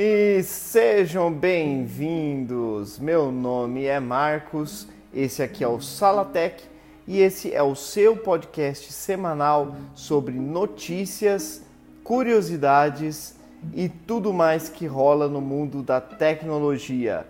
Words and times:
E 0.00 0.44
sejam 0.44 1.32
bem-vindos! 1.32 3.00
Meu 3.00 3.32
nome 3.32 3.84
é 3.84 3.98
Marcos, 3.98 4.86
esse 5.12 5.42
aqui 5.42 5.64
é 5.64 5.66
o 5.66 5.80
Salatec 5.80 6.62
e 7.04 7.18
esse 7.18 7.52
é 7.52 7.64
o 7.64 7.74
seu 7.74 8.16
podcast 8.16 8.92
semanal 8.92 9.74
sobre 9.96 10.34
notícias, 10.34 11.64
curiosidades 12.04 13.34
e 13.74 13.88
tudo 13.88 14.32
mais 14.32 14.68
que 14.68 14.86
rola 14.86 15.26
no 15.26 15.40
mundo 15.40 15.82
da 15.82 16.00
tecnologia. 16.00 17.26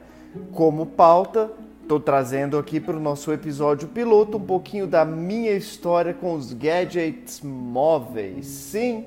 Como 0.53 0.85
pauta, 0.85 1.51
estou 1.81 1.99
trazendo 1.99 2.59
aqui 2.59 2.79
para 2.79 2.99
o 2.99 3.01
nosso 3.01 3.33
episódio 3.33 3.89
piloto 3.89 4.37
um 4.37 4.45
pouquinho 4.45 4.87
da 4.87 5.07
minha 5.07 5.53
história 5.53 6.13
com 6.13 6.35
os 6.35 6.53
gadgets 6.53 7.41
móveis. 7.41 8.45
Sim, 8.45 9.07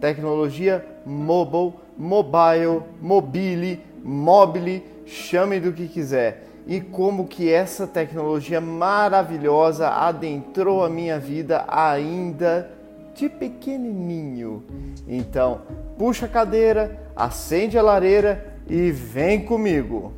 tecnologia 0.00 0.84
mobile, 1.06 1.85
mobile, 1.96 2.82
mobile, 3.00 3.82
mobile, 4.02 4.84
chame 5.04 5.58
do 5.60 5.72
que 5.72 5.88
quiser. 5.88 6.44
E 6.66 6.80
como 6.80 7.26
que 7.26 7.50
essa 7.50 7.86
tecnologia 7.86 8.60
maravilhosa 8.60 9.88
adentrou 9.88 10.84
a 10.84 10.90
minha 10.90 11.18
vida 11.18 11.64
ainda 11.68 12.70
de 13.14 13.28
pequenininho. 13.28 14.64
Então, 15.06 15.62
puxa 15.96 16.26
a 16.26 16.28
cadeira, 16.28 17.00
acende 17.14 17.78
a 17.78 17.82
lareira 17.82 18.58
e 18.68 18.90
vem 18.90 19.44
comigo. 19.44 20.12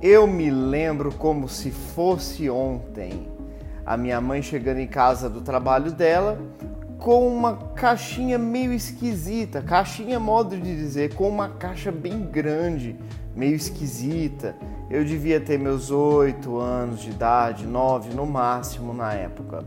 Eu 0.00 0.26
me 0.28 0.48
lembro 0.48 1.12
como 1.12 1.48
se 1.48 1.70
fosse 1.72 2.48
ontem 2.48 3.28
a 3.84 3.96
minha 3.96 4.20
mãe 4.20 4.42
chegando 4.42 4.78
em 4.78 4.86
casa 4.86 5.28
do 5.28 5.40
trabalho 5.40 5.90
dela 5.90 6.38
com 6.98 7.28
uma 7.28 7.56
caixinha 7.76 8.36
meio 8.36 8.72
esquisita, 8.72 9.62
caixinha 9.62 10.18
modo 10.18 10.56
de 10.56 10.76
dizer, 10.76 11.14
com 11.14 11.28
uma 11.28 11.48
caixa 11.48 11.92
bem 11.92 12.22
grande, 12.22 12.96
meio 13.36 13.54
esquisita. 13.54 14.56
Eu 14.90 15.04
devia 15.04 15.40
ter 15.40 15.58
meus 15.58 15.90
oito 15.90 16.58
anos 16.58 17.00
de 17.00 17.10
idade, 17.10 17.66
nove 17.66 18.12
no 18.14 18.26
máximo 18.26 18.92
na 18.92 19.12
época. 19.14 19.64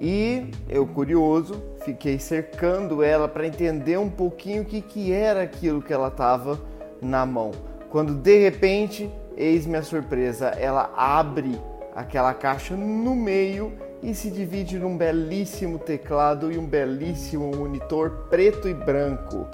E 0.00 0.50
eu 0.66 0.86
curioso, 0.86 1.62
fiquei 1.84 2.18
cercando 2.18 3.02
ela 3.02 3.28
para 3.28 3.46
entender 3.46 3.98
um 3.98 4.08
pouquinho 4.08 4.62
o 4.62 4.64
que, 4.64 4.80
que 4.80 5.12
era 5.12 5.42
aquilo 5.42 5.82
que 5.82 5.92
ela 5.92 6.08
estava 6.08 6.58
na 7.02 7.26
mão. 7.26 7.50
Quando 7.90 8.14
de 8.14 8.38
repente, 8.38 9.10
eis 9.36 9.66
minha 9.66 9.82
surpresa, 9.82 10.46
ela 10.48 10.90
abre 10.96 11.60
aquela 11.94 12.32
caixa 12.32 12.74
no 12.74 13.14
meio 13.14 13.89
e 14.02 14.14
se 14.14 14.30
divide 14.30 14.78
num 14.78 14.96
belíssimo 14.96 15.78
teclado 15.78 16.50
e 16.50 16.58
um 16.58 16.66
belíssimo 16.66 17.50
monitor 17.54 18.26
preto 18.30 18.68
e 18.68 18.74
branco. 18.74 19.46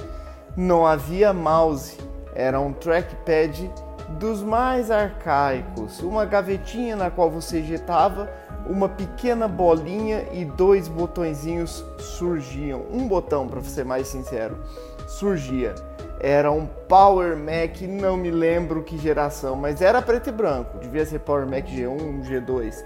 Não 0.57 0.87
havia 0.87 1.33
mouse, 1.33 1.97
era 2.35 2.61
um 2.61 2.73
trackpad 2.73 3.71
dos 4.19 4.43
mais 4.43 4.91
arcaicos, 4.91 6.01
uma 6.01 6.25
gavetinha 6.25 6.97
na 6.97 7.11
qual 7.11 7.31
você 7.31 7.61
injetava 7.61 8.31
uma 8.69 8.89
pequena 8.89 9.47
bolinha 9.47 10.25
e 10.33 10.45
dois 10.45 10.89
botõezinhos 10.89 11.85
surgiam. 11.99 12.83
Um 12.93 13.07
botão, 13.07 13.47
para 13.47 13.61
ser 13.63 13.85
mais 13.85 14.09
sincero, 14.09 14.59
surgia 15.07 15.75
era 16.21 16.51
um 16.51 16.67
Power 16.89 17.37
Mac, 17.37 17.81
não 17.83 18.17
me 18.17 18.31
lembro 18.31 18.83
que 18.83 18.97
geração, 18.97 19.55
mas 19.57 19.81
era 19.81 20.01
preto 20.01 20.29
e 20.29 20.33
branco, 20.33 20.79
devia 20.79 21.05
ser 21.05 21.21
Power 21.21 21.47
Mac 21.47 21.67
G1, 21.67 22.25
G2. 22.25 22.85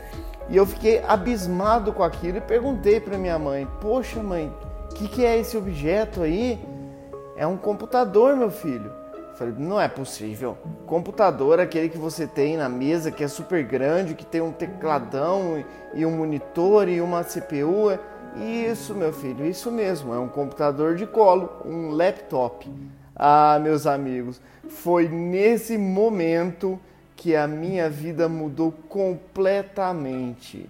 E 0.51 0.57
eu 0.57 0.67
fiquei 0.67 1.01
abismado 1.07 1.93
com 1.93 2.03
aquilo 2.03 2.39
e 2.39 2.41
perguntei 2.41 2.99
para 2.99 3.17
minha 3.17 3.39
mãe: 3.39 3.69
Poxa, 3.81 4.21
mãe, 4.21 4.53
o 4.91 4.95
que, 4.95 5.07
que 5.07 5.25
é 5.25 5.39
esse 5.39 5.57
objeto 5.57 6.23
aí? 6.23 6.61
É 7.37 7.47
um 7.47 7.57
computador, 7.57 8.37
meu 8.37 8.51
filho. 8.51 8.93
Eu 9.15 9.35
falei: 9.37 9.55
Não 9.57 9.81
é 9.81 9.87
possível. 9.87 10.59
Computador, 10.87 11.61
aquele 11.61 11.89
que 11.89 11.97
você 11.97 12.27
tem 12.27 12.57
na 12.57 12.69
mesa, 12.69 13.13
que 13.13 13.23
é 13.23 13.29
super 13.29 13.63
grande, 13.63 14.15
que 14.15 14.27
tem 14.27 14.41
um 14.41 14.51
tecladão 14.51 15.65
e 15.95 16.05
um 16.05 16.17
monitor 16.17 16.89
e 16.89 17.01
uma 17.01 17.23
CPU. 17.23 17.97
Isso, 18.37 18.93
meu 18.93 19.13
filho, 19.13 19.47
isso 19.47 19.71
mesmo. 19.71 20.13
É 20.13 20.19
um 20.19 20.29
computador 20.29 20.97
de 20.97 21.07
colo, 21.07 21.49
um 21.65 21.91
laptop. 21.91 22.69
Ah, 23.15 23.59
meus 23.63 23.87
amigos, 23.87 24.41
foi 24.69 25.09
nesse 25.09 25.79
momento 25.79 26.79
que 27.21 27.37
a 27.37 27.47
minha 27.47 27.91
vida 27.91 28.31
mudou 28.31 28.73
completamente. 28.89 30.67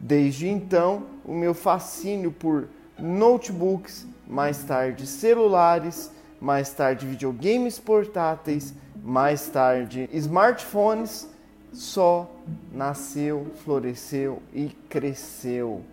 Desde 0.00 0.48
então, 0.48 1.04
o 1.24 1.32
meu 1.32 1.54
fascínio 1.54 2.32
por 2.32 2.68
notebooks, 2.98 4.04
mais 4.26 4.64
tarde 4.64 5.06
celulares, 5.06 6.10
mais 6.40 6.72
tarde 6.72 7.06
videogames 7.06 7.78
portáteis, 7.78 8.74
mais 9.00 9.48
tarde 9.48 10.10
smartphones, 10.12 11.28
só 11.72 12.28
nasceu, 12.72 13.46
floresceu 13.62 14.42
e 14.52 14.70
cresceu. 14.88 15.84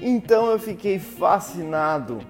Então 0.00 0.46
eu 0.46 0.58
fiquei 0.58 0.98
fascinado 0.98 2.20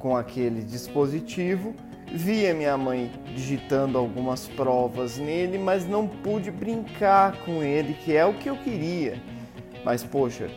com 0.00 0.16
aquele 0.16 0.62
dispositivo, 0.62 1.76
vi 2.12 2.46
a 2.46 2.54
minha 2.54 2.76
mãe 2.76 3.10
digitando 3.34 3.98
algumas 3.98 4.48
provas 4.48 5.18
nele, 5.18 5.58
mas 5.58 5.86
não 5.86 6.06
pude 6.06 6.50
brincar 6.50 7.36
com 7.44 7.62
ele, 7.62 7.94
que 7.94 8.16
é 8.16 8.24
o 8.24 8.34
que 8.34 8.48
eu 8.48 8.56
queria. 8.56 9.20
Mas 9.84 10.02
poxa, 10.02 10.50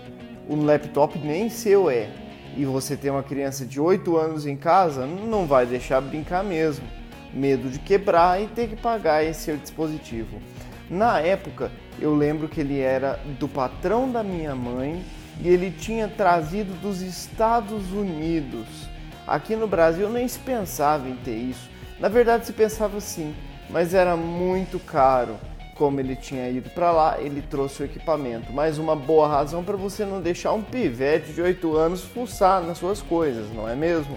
um 0.50 0.63
laptop 0.63 1.17
nem 1.19 1.50
seu 1.50 1.90
é, 1.90 2.09
e 2.56 2.66
você 2.66 2.97
tem 2.97 3.11
uma 3.11 3.23
criança 3.23 3.66
de 3.66 3.79
8 3.79 4.17
anos 4.17 4.45
em 4.45 4.56
casa, 4.56 5.06
não 5.06 5.45
vai 5.45 5.66
deixar 5.66 6.01
brincar 6.01 6.44
mesmo. 6.44 6.85
Medo 7.34 7.69
de 7.69 7.79
quebrar 7.79 8.41
e 8.41 8.47
ter 8.47 8.67
que 8.67 8.75
pagar 8.75 9.23
esse 9.23 9.41
seu 9.44 9.57
dispositivo. 9.57 10.41
Na 10.90 11.19
época, 11.19 11.72
eu 12.00 12.13
lembro 12.13 12.50
que 12.50 12.59
ele 12.59 12.79
era 12.79 13.17
do 13.40 13.47
patrão 13.47 14.11
da 14.11 14.22
minha 14.22 14.53
mãe 14.53 15.01
e 15.40 15.47
ele 15.47 15.72
tinha 15.72 16.09
trazido 16.09 16.73
dos 16.81 17.01
Estados 17.01 17.91
Unidos. 17.94 18.91
Aqui 19.27 19.55
no 19.55 19.67
Brasil 19.67 20.09
nem 20.09 20.27
se 20.27 20.39
pensava 20.39 21.07
em 21.07 21.15
ter 21.15 21.35
isso. 21.35 21.69
Na 21.99 22.09
verdade 22.09 22.45
se 22.45 22.53
pensava 22.53 22.99
sim, 22.99 23.35
mas 23.69 23.93
era 23.93 24.15
muito 24.17 24.79
caro. 24.79 25.37
Como 25.75 25.99
ele 25.99 26.15
tinha 26.15 26.49
ido 26.49 26.69
para 26.71 26.91
lá, 26.91 27.19
ele 27.19 27.41
trouxe 27.41 27.81
o 27.81 27.85
equipamento. 27.85 28.51
Mais 28.51 28.77
uma 28.77 28.95
boa 28.95 29.27
razão 29.27 29.63
para 29.63 29.77
você 29.77 30.05
não 30.05 30.21
deixar 30.21 30.53
um 30.53 30.61
pivete 30.61 31.33
de 31.33 31.41
8 31.41 31.75
anos 31.75 32.03
fuçar 32.03 32.61
nas 32.61 32.77
suas 32.77 33.01
coisas, 33.01 33.51
não 33.53 33.67
é 33.67 33.75
mesmo? 33.75 34.15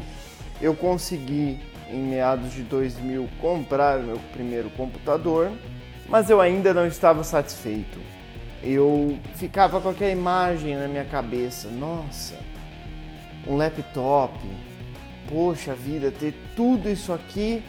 Eu 0.60 0.75
consegui, 0.75 1.60
em 1.91 2.03
meados 2.03 2.53
de 2.53 2.62
2000, 2.62 3.28
comprar 3.41 3.98
meu 3.98 4.19
primeiro 4.32 4.69
computador, 4.70 5.50
mas 6.09 6.28
eu 6.28 6.41
ainda 6.41 6.75
não 6.75 6.87
estava 6.87 7.25
satisfeito. 7.25 7.98
Eu 8.62 9.19
ficava 9.37 9.81
com 9.81 9.91
aquela 9.91 10.10
imagem 10.10 10.76
na 10.76 10.88
minha 10.88 11.04
cabeça: 11.04 11.69
nossa, 11.69 12.34
um 13.47 13.56
laptop, 13.56 14.38
poxa 15.29 15.75
vida, 15.75 16.11
ter 16.11 16.35
tudo 16.55 16.89
isso 16.89 17.12
aqui 17.12 17.62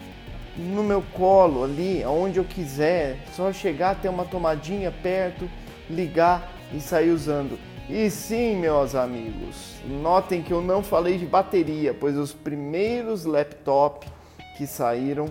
no 0.56 0.82
meu 0.82 1.02
colo, 1.12 1.64
ali, 1.64 2.02
aonde 2.02 2.38
eu 2.38 2.44
quiser, 2.44 3.18
só 3.34 3.52
chegar, 3.52 4.00
ter 4.00 4.08
uma 4.08 4.24
tomadinha 4.24 4.90
perto, 4.90 5.48
ligar 5.88 6.52
e 6.72 6.80
sair 6.80 7.10
usando. 7.10 7.58
E 7.88 8.10
sim, 8.10 8.56
meus 8.56 8.94
amigos, 8.94 9.76
notem 9.86 10.42
que 10.42 10.52
eu 10.52 10.60
não 10.60 10.82
falei 10.82 11.18
de 11.18 11.26
bateria, 11.26 11.94
pois 11.94 12.16
os 12.16 12.32
primeiros 12.32 13.24
laptops 13.24 14.08
que 14.56 14.66
saíram 14.66 15.28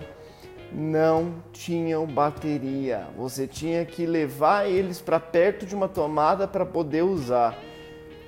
não 0.72 1.34
tinham 1.52 2.06
bateria. 2.06 3.06
Você 3.16 3.46
tinha 3.46 3.84
que 3.84 4.06
levar 4.06 4.68
eles 4.68 5.00
para 5.00 5.20
perto 5.20 5.66
de 5.66 5.74
uma 5.74 5.88
tomada 5.88 6.48
para 6.48 6.64
poder 6.64 7.02
usar. 7.02 7.58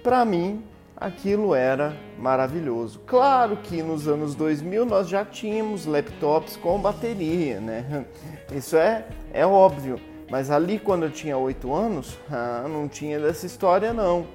Para 0.03 0.25
mim, 0.25 0.62
aquilo 1.00 1.55
era 1.55 1.97
maravilhoso. 2.19 3.00
Claro 3.06 3.56
que 3.56 3.83
nos 3.83 4.09
anos 4.09 4.35
2000 4.35 4.85
nós 4.85 5.09
já 5.09 5.25
tínhamos 5.25 5.87
laptops 5.87 6.56
com 6.56 6.79
bateria, 6.81 7.61
né? 7.61 8.05
Isso 8.53 8.77
é, 8.77 9.06
é 9.33 9.47
óbvio. 9.47 10.00
Mas 10.31 10.50
ali 10.50 10.79
quando 10.79 11.05
eu 11.05 11.11
tinha 11.11 11.39
8 11.39 11.73
anos, 11.73 12.19
ah, 12.31 12.67
não 12.69 12.89
tinha 12.89 13.19
dessa 13.19 13.47
história 13.47 13.93
não. 13.93 14.27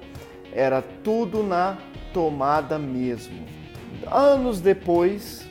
Era 0.52 0.82
tudo 1.02 1.42
na 1.42 1.76
tomada 2.12 2.78
mesmo. 2.78 3.44
Anos 4.10 4.60
depois, 4.60 5.44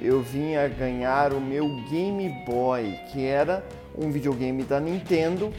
eu 0.00 0.20
vim 0.20 0.56
a 0.56 0.66
ganhar 0.68 1.32
o 1.32 1.40
meu 1.40 1.68
Game 1.88 2.28
Boy, 2.46 2.98
que 3.12 3.24
era 3.24 3.64
um 3.96 4.10
videogame 4.10 4.62
da 4.64 4.80
Nintendo 4.80 5.52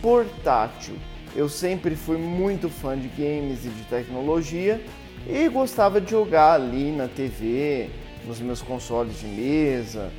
portátil. 0.00 0.96
Eu 1.36 1.48
sempre 1.48 1.94
fui 1.94 2.16
muito 2.16 2.68
fã 2.68 2.98
de 2.98 3.08
games 3.08 3.64
e 3.64 3.68
de 3.68 3.84
tecnologia 3.84 4.82
e 5.28 5.48
gostava 5.48 6.00
de 6.00 6.10
jogar 6.10 6.54
ali 6.54 6.90
na 6.90 7.06
TV, 7.06 7.90
nos 8.26 8.40
meus 8.40 8.62
consoles 8.62 9.20
de 9.20 9.26
mesa, 9.26 10.10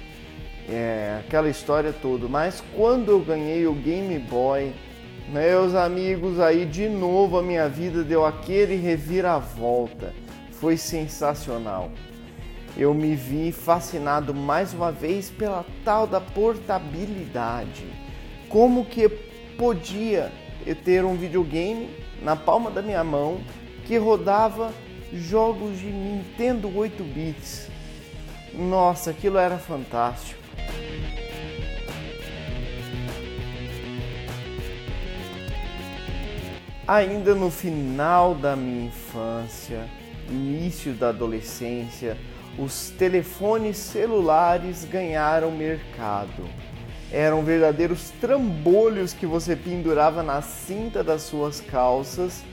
é, 0.69 1.19
aquela 1.25 1.49
história 1.49 1.91
toda. 1.91 2.27
Mas 2.27 2.63
quando 2.75 3.09
eu 3.09 3.19
ganhei 3.19 3.65
o 3.67 3.73
Game 3.73 4.17
Boy, 4.19 4.71
Meus 5.29 5.75
amigos, 5.75 6.39
aí 6.39 6.65
de 6.65 6.87
novo 6.87 7.37
a 7.37 7.43
minha 7.43 7.67
vida 7.67 8.01
deu 8.01 8.25
aquele 8.25 8.77
reviravolta. 8.77 10.13
Foi 10.51 10.77
sensacional. 10.77 11.91
Eu 12.77 12.93
me 12.93 13.13
vi 13.13 13.51
fascinado 13.51 14.33
mais 14.33 14.73
uma 14.73 14.89
vez 14.89 15.29
pela 15.29 15.65
tal 15.83 16.07
da 16.07 16.21
portabilidade. 16.21 17.85
Como 18.47 18.85
que 18.85 19.09
podia 19.57 20.31
ter 20.75 21.05
um 21.05 21.15
videogame 21.15 21.89
na 22.21 22.35
palma 22.35 22.69
da 22.69 22.81
minha 22.81 23.03
mão 23.03 23.39
que 23.85 23.97
rodava 23.97 24.73
jogos 25.13 25.79
de 25.79 25.87
Nintendo 25.87 26.75
8 26.75 27.03
bits. 27.03 27.69
Nossa, 28.53 29.11
aquilo 29.11 29.37
era 29.37 29.57
fantástico. 29.57 30.41
Ainda 36.87 37.35
no 37.35 37.51
final 37.51 38.33
da 38.33 38.55
minha 38.55 38.87
infância, 38.87 39.85
início 40.29 40.93
da 40.93 41.09
adolescência, 41.09 42.17
os 42.57 42.89
telefones 42.91 43.77
celulares 43.77 44.85
ganharam 44.85 45.51
mercado. 45.51 46.45
Eram 47.11 47.43
verdadeiros 47.43 48.09
trambolhos 48.19 49.13
que 49.13 49.25
você 49.25 49.55
pendurava 49.55 50.21
na 50.21 50.41
cinta 50.41 51.03
das 51.03 51.21
suas 51.21 51.61
calças 51.61 52.43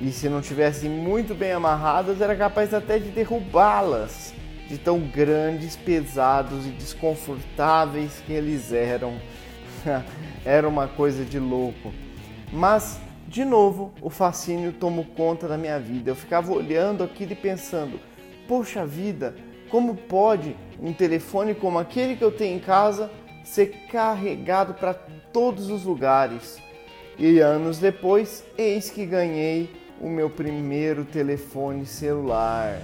e, 0.00 0.12
se 0.12 0.28
não 0.28 0.40
tivessem 0.40 0.88
muito 0.88 1.34
bem 1.34 1.52
amarradas, 1.52 2.20
era 2.20 2.36
capaz 2.36 2.72
até 2.72 2.98
de 2.98 3.08
derrubá-las, 3.08 4.32
de 4.68 4.78
tão 4.78 5.00
grandes, 5.00 5.74
pesados 5.74 6.66
e 6.66 6.70
desconfortáveis 6.70 8.22
que 8.26 8.32
eles 8.32 8.72
eram. 8.72 9.14
era 10.44 10.68
uma 10.68 10.86
coisa 10.86 11.24
de 11.24 11.38
louco. 11.38 11.92
Mas, 12.52 13.00
de 13.26 13.44
novo, 13.44 13.92
o 14.00 14.10
fascínio 14.10 14.72
tomou 14.72 15.04
conta 15.04 15.48
da 15.48 15.58
minha 15.58 15.80
vida. 15.80 16.10
Eu 16.10 16.14
ficava 16.16 16.52
olhando 16.52 17.02
aquilo 17.02 17.32
e 17.32 17.36
pensando: 17.36 17.98
poxa 18.46 18.86
vida, 18.86 19.34
como 19.68 19.96
pode 19.96 20.54
um 20.80 20.92
telefone 20.92 21.54
como 21.54 21.78
aquele 21.78 22.14
que 22.14 22.22
eu 22.22 22.30
tenho 22.30 22.56
em 22.56 22.60
casa 22.60 23.10
ser 23.46 23.86
carregado 23.90 24.74
para 24.74 24.92
todos 24.92 25.70
os 25.70 25.84
lugares? 25.84 26.58
E 27.18 27.38
anos 27.38 27.78
depois, 27.78 28.44
eis 28.58 28.90
que 28.90 29.06
ganhei 29.06 29.70
o 30.00 30.08
meu 30.08 30.28
primeiro 30.28 31.04
telefone 31.04 31.86
celular. 31.86 32.78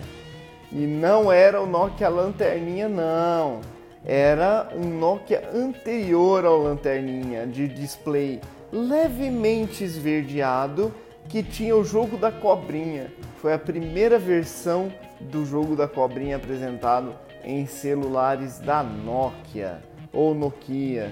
E 0.71 0.87
não 0.87 1.31
era 1.31 1.61
o 1.61 1.67
Nokia 1.67 2.09
Lanterninha, 2.09 2.89
não. 2.89 3.61
Era 4.05 4.69
um 4.75 4.99
Nokia 4.99 5.51
anterior 5.53 6.45
ao 6.47 6.63
Lanterninha, 6.63 7.47
de 7.47 7.69
display 7.69 8.41
levemente 8.73 9.85
esverdeado, 9.85 10.95
que 11.29 11.43
tinha 11.43 11.77
o 11.77 11.85
jogo 11.85 12.17
da 12.17 12.33
cobrinha. 12.33 13.13
Foi 13.37 13.53
a 13.53 13.59
primeira 13.59 14.19
versão 14.19 14.91
do 15.21 15.45
jogo 15.45 15.77
da 15.77 15.87
cobrinha 15.87 16.37
apresentado 16.37 17.15
em 17.45 17.67
celulares 17.67 18.59
da 18.59 18.83
Nokia 18.83 19.92
ou 20.13 20.35
Nokia. 20.35 21.11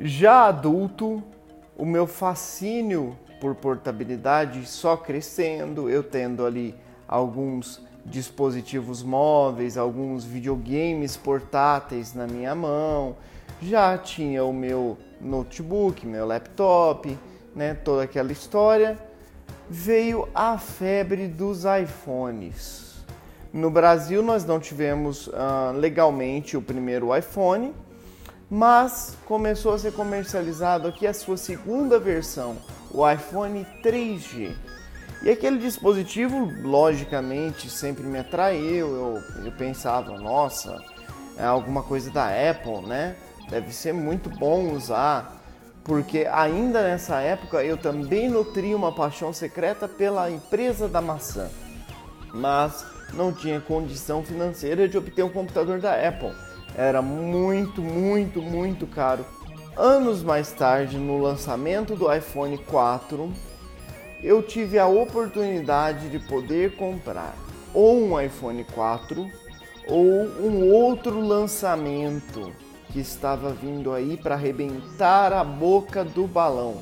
Já 0.00 0.46
adulto, 0.46 1.22
o 1.76 1.84
meu 1.84 2.06
fascínio 2.06 3.18
por 3.40 3.54
portabilidade 3.56 4.64
só 4.64 4.96
crescendo, 4.96 5.90
eu 5.90 6.02
tendo 6.02 6.46
ali 6.46 6.74
alguns 7.06 7.84
dispositivos 8.10 9.02
móveis, 9.02 9.76
alguns 9.76 10.24
videogames 10.24 11.16
portáteis 11.16 12.14
na 12.14 12.26
minha 12.26 12.54
mão, 12.54 13.16
já 13.60 13.96
tinha 13.98 14.44
o 14.44 14.52
meu 14.52 14.96
notebook, 15.20 16.06
meu 16.06 16.26
laptop, 16.26 17.18
né, 17.54 17.74
toda 17.74 18.04
aquela 18.04 18.32
história. 18.32 18.98
Veio 19.68 20.28
a 20.34 20.56
febre 20.58 21.26
dos 21.26 21.64
iPhones. 21.64 23.04
No 23.52 23.70
Brasil 23.70 24.22
nós 24.22 24.44
não 24.44 24.60
tivemos 24.60 25.26
uh, 25.28 25.72
legalmente 25.74 26.56
o 26.56 26.62
primeiro 26.62 27.16
iPhone, 27.16 27.74
mas 28.50 29.16
começou 29.26 29.74
a 29.74 29.78
ser 29.78 29.92
comercializado 29.92 30.88
aqui 30.88 31.06
a 31.06 31.12
sua 31.12 31.36
segunda 31.36 31.98
versão, 31.98 32.56
o 32.90 33.08
iPhone 33.08 33.66
3G. 33.82 34.54
E 35.22 35.30
aquele 35.30 35.58
dispositivo, 35.58 36.50
logicamente, 36.62 37.68
sempre 37.68 38.04
me 38.04 38.18
atraiu. 38.18 38.88
Eu, 38.88 39.44
eu 39.46 39.52
pensava, 39.52 40.16
nossa, 40.18 40.80
é 41.36 41.44
alguma 41.44 41.82
coisa 41.82 42.10
da 42.10 42.26
Apple, 42.26 42.86
né? 42.86 43.16
Deve 43.50 43.72
ser 43.72 43.92
muito 43.92 44.30
bom 44.30 44.72
usar. 44.72 45.36
Porque 45.82 46.28
ainda 46.30 46.82
nessa 46.82 47.20
época 47.20 47.64
eu 47.64 47.76
também 47.76 48.28
nutria 48.28 48.76
uma 48.76 48.92
paixão 48.92 49.32
secreta 49.32 49.88
pela 49.88 50.30
empresa 50.30 50.86
da 50.86 51.00
maçã. 51.00 51.48
Mas 52.32 52.84
não 53.14 53.32
tinha 53.32 53.60
condição 53.60 54.22
financeira 54.22 54.86
de 54.86 54.98
obter 54.98 55.24
um 55.24 55.30
computador 55.30 55.80
da 55.80 55.94
Apple. 55.94 56.32
Era 56.76 57.00
muito, 57.00 57.80
muito, 57.80 58.42
muito 58.42 58.86
caro. 58.86 59.24
Anos 59.76 60.22
mais 60.22 60.52
tarde, 60.52 60.98
no 60.98 61.18
lançamento 61.18 61.96
do 61.96 62.12
iPhone 62.12 62.58
4, 62.58 63.32
eu 64.22 64.42
tive 64.42 64.78
a 64.78 64.86
oportunidade 64.86 66.08
de 66.08 66.18
poder 66.18 66.76
comprar 66.76 67.36
ou 67.72 67.96
um 67.96 68.20
iPhone 68.20 68.64
4 68.64 69.30
ou 69.88 70.04
um 70.40 70.70
outro 70.70 71.20
lançamento 71.20 72.52
que 72.90 73.00
estava 73.00 73.52
vindo 73.52 73.92
aí 73.92 74.16
para 74.16 74.34
arrebentar 74.34 75.32
a 75.32 75.44
boca 75.44 76.04
do 76.04 76.26
balão. 76.26 76.76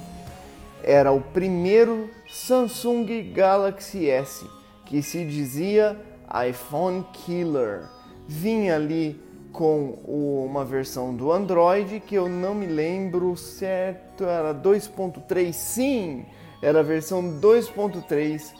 Era 0.82 1.12
o 1.12 1.20
primeiro 1.20 2.08
Samsung 2.28 3.32
Galaxy 3.32 4.08
S, 4.08 4.46
que 4.84 5.02
se 5.02 5.24
dizia 5.24 6.00
iPhone 6.48 7.04
Killer. 7.12 7.88
Vinha 8.26 8.76
ali 8.76 9.20
com 9.52 9.98
uma 10.04 10.64
versão 10.64 11.14
do 11.14 11.32
Android 11.32 12.00
que 12.00 12.14
eu 12.14 12.28
não 12.28 12.54
me 12.54 12.66
lembro 12.66 13.36
certo, 13.36 14.24
era 14.24 14.54
2.3, 14.54 15.52
sim, 15.52 16.26
era 16.60 16.80
a 16.80 16.82
versão 16.82 17.22
2.3 17.40 18.52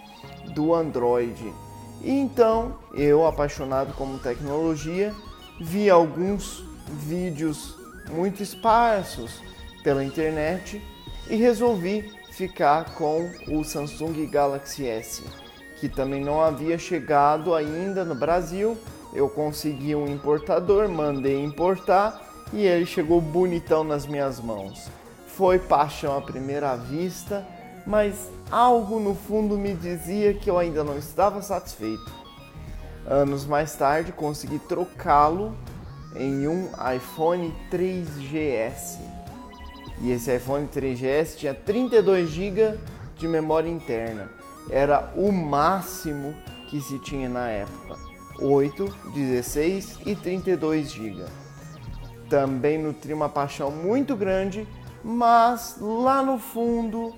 do 0.54 0.74
Android. 0.74 1.52
E 2.02 2.10
então, 2.10 2.76
eu, 2.94 3.26
apaixonado 3.26 3.92
como 3.94 4.18
tecnologia, 4.18 5.14
vi 5.60 5.88
alguns 5.88 6.64
vídeos 6.88 7.74
muito 8.10 8.42
esparsos 8.42 9.40
pela 9.82 10.04
internet 10.04 10.82
e 11.28 11.36
resolvi 11.36 12.12
ficar 12.30 12.94
com 12.94 13.30
o 13.48 13.64
Samsung 13.64 14.26
Galaxy 14.26 14.86
S, 14.86 15.22
que 15.80 15.88
também 15.88 16.22
não 16.22 16.40
havia 16.40 16.78
chegado 16.78 17.54
ainda 17.54 18.04
no 18.04 18.14
Brasil. 18.14 18.76
Eu 19.12 19.28
consegui 19.28 19.94
um 19.94 20.06
importador, 20.06 20.88
mandei 20.88 21.42
importar 21.42 22.22
e 22.52 22.64
ele 22.66 22.84
chegou 22.84 23.20
bonitão 23.20 23.82
nas 23.82 24.06
minhas 24.06 24.38
mãos. 24.38 24.88
Foi 25.26 25.58
paixão 25.58 26.16
à 26.16 26.20
primeira 26.20 26.76
vista 26.76 27.46
mas 27.86 28.28
algo 28.50 28.98
no 28.98 29.14
fundo 29.14 29.56
me 29.56 29.74
dizia 29.74 30.34
que 30.34 30.50
eu 30.50 30.58
ainda 30.58 30.82
não 30.82 30.98
estava 30.98 31.40
satisfeito. 31.40 32.12
Anos 33.06 33.46
mais 33.46 33.74
tarde 33.76 34.10
consegui 34.10 34.58
trocá-lo 34.58 35.56
em 36.16 36.48
um 36.48 36.68
iPhone 36.94 37.54
3GS. 37.70 38.98
E 40.00 40.10
esse 40.10 40.34
iPhone 40.34 40.66
3GS 40.66 41.36
tinha 41.36 41.54
32 41.54 42.28
GB 42.28 42.78
de 43.16 43.28
memória 43.28 43.68
interna. 43.68 44.28
Era 44.68 45.12
o 45.14 45.30
máximo 45.30 46.34
que 46.68 46.80
se 46.80 46.98
tinha 46.98 47.28
na 47.28 47.48
época. 47.48 47.96
8, 48.40 48.94
16 49.14 50.00
e 50.04 50.16
32 50.16 50.90
GB. 50.90 51.24
Também 52.28 52.76
nutri 52.76 53.14
uma 53.14 53.28
paixão 53.28 53.70
muito 53.70 54.16
grande, 54.16 54.66
mas 55.02 55.76
lá 55.80 56.22
no 56.22 56.38
fundo 56.38 57.14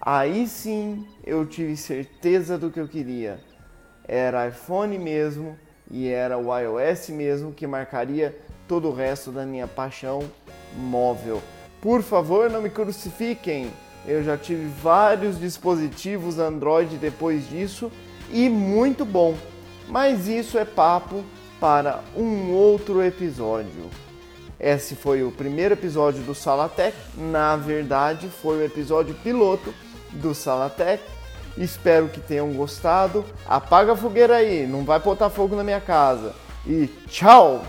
Aí 0.00 0.46
sim 0.46 1.06
eu 1.24 1.44
tive 1.44 1.76
certeza 1.76 2.56
do 2.56 2.70
que 2.70 2.78
eu 2.78 2.86
queria. 2.86 3.40
Era 4.06 4.48
iPhone 4.48 4.96
mesmo 4.98 5.58
e 5.90 6.08
era 6.08 6.38
o 6.38 6.56
iOS 6.56 7.08
mesmo 7.10 7.52
que 7.52 7.66
marcaria 7.66 8.36
todo 8.66 8.88
o 8.88 8.94
resto 8.94 9.32
da 9.32 9.44
minha 9.44 9.66
paixão 9.66 10.22
móvel. 10.76 11.42
Por 11.80 12.02
favor, 12.02 12.48
não 12.50 12.62
me 12.62 12.70
crucifiquem. 12.70 13.70
Eu 14.06 14.22
já 14.22 14.36
tive 14.36 14.68
vários 14.80 15.38
dispositivos 15.38 16.38
Android 16.38 16.96
depois 16.96 17.48
disso 17.48 17.90
e 18.32 18.48
muito 18.48 19.04
bom. 19.04 19.36
Mas 19.88 20.28
isso 20.28 20.58
é 20.58 20.64
papo 20.64 21.24
para 21.58 22.02
um 22.16 22.52
outro 22.52 23.02
episódio. 23.02 23.90
Esse 24.60 24.94
foi 24.94 25.22
o 25.22 25.30
primeiro 25.30 25.74
episódio 25.74 26.22
do 26.22 26.34
Salatec. 26.34 26.96
Na 27.16 27.56
verdade, 27.56 28.28
foi 28.28 28.58
o 28.58 28.64
episódio 28.64 29.14
piloto 29.16 29.72
do 30.12 30.34
Salatec. 30.34 31.02
Espero 31.56 32.08
que 32.08 32.20
tenham 32.20 32.52
gostado. 32.52 33.24
Apaga 33.46 33.92
a 33.92 33.96
fogueira 33.96 34.36
aí, 34.36 34.66
não 34.66 34.84
vai 34.84 35.00
botar 35.00 35.30
fogo 35.30 35.56
na 35.56 35.64
minha 35.64 35.80
casa. 35.80 36.34
E 36.66 36.86
tchau! 37.08 37.64